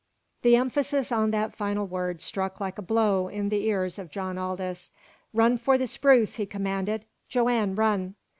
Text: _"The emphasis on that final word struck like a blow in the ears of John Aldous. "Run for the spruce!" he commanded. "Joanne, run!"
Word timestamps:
_"The 0.41 0.55
emphasis 0.55 1.11
on 1.11 1.29
that 1.29 1.55
final 1.55 1.85
word 1.85 2.23
struck 2.23 2.59
like 2.59 2.79
a 2.79 2.81
blow 2.81 3.27
in 3.27 3.49
the 3.49 3.67
ears 3.67 3.99
of 3.99 4.09
John 4.09 4.35
Aldous. 4.35 4.91
"Run 5.31 5.59
for 5.59 5.77
the 5.77 5.85
spruce!" 5.85 6.37
he 6.37 6.47
commanded. 6.47 7.05
"Joanne, 7.29 7.75
run!" 7.75 8.15